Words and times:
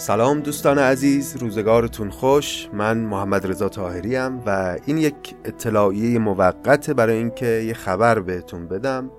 سلام 0.00 0.40
دوستان 0.40 0.78
عزیز 0.78 1.36
روزگارتون 1.36 2.10
خوش. 2.10 2.68
من 2.72 2.98
محمد 2.98 3.46
رضا 3.46 3.68
طاهری 3.68 4.16
ام 4.16 4.42
و 4.46 4.78
این 4.86 4.98
یک 4.98 5.34
اطلاعیه 5.44 6.18
موقت 6.18 6.90
برای 6.90 7.16
اینکه 7.16 7.46
یه 7.46 7.74
خبر 7.74 8.18
بهتون 8.18 8.68
بدم 8.68 9.10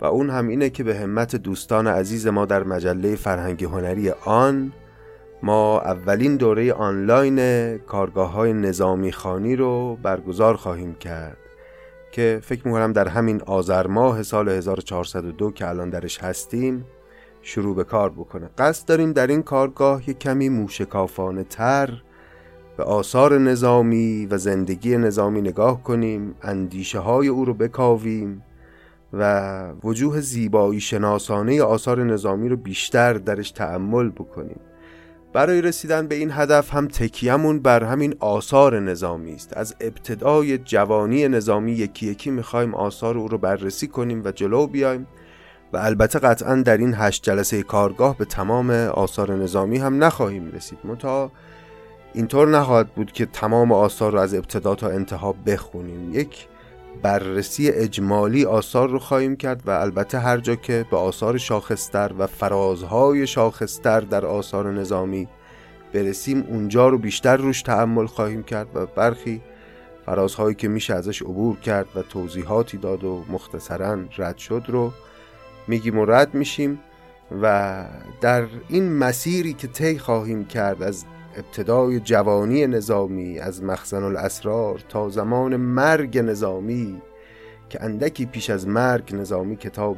و 0.00 0.04
اون 0.04 0.30
هم 0.30 0.48
اینه 0.48 0.70
که 0.70 0.84
به 0.84 0.96
همت 0.96 1.36
دوستان 1.36 1.86
عزیز 1.86 2.26
ما 2.26 2.46
در 2.46 2.62
مجله 2.62 3.16
فرهنگ 3.16 3.64
هنری 3.64 4.10
آن 4.10 4.72
ما 5.42 5.80
اولین 5.80 6.36
دوره 6.36 6.72
آنلاین 6.72 7.78
کارگاه 7.78 8.32
های 8.32 8.52
نظامی 8.52 9.12
خانی 9.12 9.56
رو 9.56 9.96
برگزار 10.02 10.56
خواهیم 10.56 10.94
کرد 10.94 11.38
که 12.12 12.40
فکر 12.42 12.66
می‌کنم 12.66 12.92
در 12.92 13.08
همین 13.08 13.42
آذر 13.42 13.86
ماه 13.86 14.22
سال 14.22 14.48
1402 14.48 15.50
که 15.50 15.68
الان 15.68 15.90
درش 15.90 16.18
هستیم 16.18 16.84
شروع 17.46 17.76
به 17.76 17.84
کار 17.84 18.10
بکنه. 18.10 18.50
قصد 18.58 18.88
داریم 18.88 19.12
در 19.12 19.26
این 19.26 19.42
کارگاه 19.42 20.10
یک 20.10 20.18
کمی 20.18 20.48
موشکافانه 20.48 21.44
تر 21.44 22.02
به 22.76 22.84
آثار 22.84 23.38
نظامی 23.38 24.26
و 24.26 24.38
زندگی 24.38 24.96
نظامی 24.96 25.40
نگاه 25.40 25.82
کنیم 25.82 26.34
اندیشه 26.42 26.98
های 26.98 27.28
او 27.28 27.44
رو 27.44 27.54
بکاویم 27.54 28.42
و 29.12 29.72
وجوه 29.84 30.20
زیبایی 30.20 30.80
شناسانه 30.80 31.62
آثار 31.62 32.04
نظامی 32.04 32.48
رو 32.48 32.56
بیشتر 32.56 33.12
درش 33.12 33.50
تعمل 33.50 34.10
بکنیم. 34.10 34.60
برای 35.32 35.62
رسیدن 35.62 36.08
به 36.08 36.14
این 36.14 36.30
هدف 36.32 36.74
هم 36.74 36.88
تکیهمون 36.88 37.58
بر 37.58 37.84
همین 37.84 38.14
آثار 38.20 38.80
نظامی 38.80 39.34
است. 39.34 39.56
از 39.56 39.74
ابتدای 39.80 40.58
جوانی 40.58 41.28
نظامی 41.28 41.72
یکی 41.72 42.06
یکی 42.06 42.30
می‌خوایم 42.30 42.74
آثار 42.74 43.18
او 43.18 43.28
رو 43.28 43.38
بررسی 43.38 43.88
کنیم 43.88 44.22
و 44.24 44.30
جلو 44.30 44.66
بیایم. 44.66 45.06
و 45.72 45.76
البته 45.76 46.18
قطعا 46.18 46.54
در 46.56 46.76
این 46.76 46.94
هشت 46.96 47.22
جلسه 47.22 47.62
کارگاه 47.62 48.18
به 48.18 48.24
تمام 48.24 48.70
آثار 48.70 49.34
نظامی 49.36 49.78
هم 49.78 50.04
نخواهیم 50.04 50.50
رسید. 50.50 50.78
متا 50.84 51.30
اینطور 52.14 52.48
نخواهد 52.48 52.88
بود 52.88 53.12
که 53.12 53.26
تمام 53.26 53.72
آثار 53.72 54.12
رو 54.12 54.18
از 54.18 54.34
ابتدا 54.34 54.74
تا 54.74 54.88
انتها 54.88 55.34
بخونیم. 55.46 56.14
یک 56.14 56.48
بررسی 57.02 57.68
اجمالی 57.70 58.44
آثار 58.44 58.88
رو 58.88 58.98
خواهیم 58.98 59.36
کرد 59.36 59.62
و 59.66 59.70
البته 59.70 60.18
هر 60.18 60.38
جا 60.38 60.54
که 60.54 60.86
به 60.90 60.96
آثار 60.96 61.38
شاخصتر 61.38 62.12
و 62.18 62.26
فرازهای 62.26 63.26
شاخصتر 63.26 64.00
در 64.00 64.26
آثار 64.26 64.72
نظامی 64.72 65.28
برسیم 65.92 66.46
اونجا 66.48 66.88
رو 66.88 66.98
بیشتر 66.98 67.36
روش 67.36 67.62
تعمل 67.62 68.06
خواهیم 68.06 68.42
کرد 68.42 68.76
و 68.76 68.86
برخی 68.86 69.40
فرازهایی 70.06 70.54
که 70.54 70.68
میشه 70.68 70.94
ازش 70.94 71.22
عبور 71.22 71.58
کرد 71.58 71.86
و 71.94 72.02
توضیحاتی 72.02 72.78
داد 72.78 73.04
و 73.04 73.24
مختصرا 73.28 73.98
رد 74.18 74.38
شد 74.38 74.64
رو 74.68 74.92
میگیم 75.68 75.98
و 75.98 76.04
رد 76.04 76.34
میشیم 76.34 76.80
و 77.42 77.84
در 78.20 78.46
این 78.68 78.92
مسیری 78.92 79.52
که 79.52 79.66
طی 79.66 79.98
خواهیم 79.98 80.44
کرد 80.44 80.82
از 80.82 81.04
ابتدای 81.36 82.00
جوانی 82.00 82.66
نظامی 82.66 83.38
از 83.38 83.62
مخزن 83.62 84.02
الاسرار 84.02 84.84
تا 84.88 85.08
زمان 85.08 85.56
مرگ 85.56 86.18
نظامی 86.18 87.02
که 87.68 87.84
اندکی 87.84 88.26
پیش 88.26 88.50
از 88.50 88.68
مرگ 88.68 89.14
نظامی 89.14 89.56
کتاب 89.56 89.96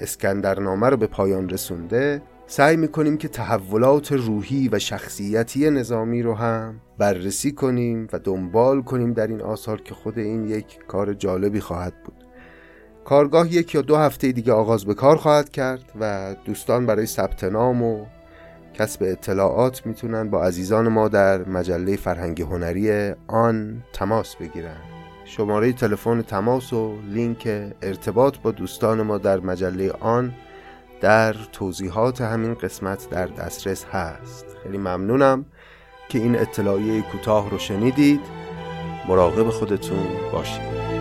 اسکندرنامه 0.00 0.88
رو 0.88 0.96
به 0.96 1.06
پایان 1.06 1.48
رسونده 1.48 2.22
سعی 2.46 2.76
می‌کنیم 2.76 3.16
که 3.16 3.28
تحولات 3.28 4.12
روحی 4.12 4.68
و 4.68 4.78
شخصیتی 4.78 5.70
نظامی 5.70 6.22
رو 6.22 6.34
هم 6.34 6.80
بررسی 6.98 7.52
کنیم 7.52 8.08
و 8.12 8.18
دنبال 8.18 8.82
کنیم 8.82 9.12
در 9.12 9.26
این 9.26 9.40
آثار 9.40 9.80
که 9.80 9.94
خود 9.94 10.18
این 10.18 10.44
یک 10.44 10.78
کار 10.88 11.14
جالبی 11.14 11.60
خواهد 11.60 12.02
بود. 12.04 12.23
کارگاه 13.04 13.52
یک 13.52 13.74
یا 13.74 13.80
دو 13.80 13.96
هفته 13.96 14.32
دیگه 14.32 14.52
آغاز 14.52 14.84
به 14.84 14.94
کار 14.94 15.16
خواهد 15.16 15.50
کرد 15.50 15.92
و 16.00 16.34
دوستان 16.44 16.86
برای 16.86 17.06
ثبت 17.06 17.44
نام 17.44 17.82
و 17.82 18.06
کسب 18.74 19.02
اطلاعات 19.02 19.86
می‌تونن 19.86 20.30
با 20.30 20.44
عزیزان 20.44 20.88
ما 20.88 21.08
در 21.08 21.48
مجله 21.48 21.96
فرهنگ 21.96 22.42
هنری 22.42 23.12
آن 23.26 23.82
تماس 23.92 24.36
بگیرن. 24.36 24.76
شماره 25.24 25.72
تلفن 25.72 26.22
تماس 26.22 26.72
و 26.72 26.96
لینک 27.10 27.72
ارتباط 27.82 28.38
با 28.38 28.50
دوستان 28.50 29.02
ما 29.02 29.18
در 29.18 29.40
مجله 29.40 29.92
آن 30.00 30.34
در 31.00 31.32
توضیحات 31.32 32.20
همین 32.20 32.54
قسمت 32.54 33.10
در 33.10 33.26
دسترس 33.26 33.84
هست. 33.84 34.46
خیلی 34.62 34.78
ممنونم 34.78 35.44
که 36.08 36.18
این 36.18 36.38
اطلاعیه 36.38 37.02
کوتاه 37.02 37.50
رو 37.50 37.58
شنیدید. 37.58 38.20
مراقب 39.08 39.48
خودتون 39.48 40.06
باشید. 40.32 40.93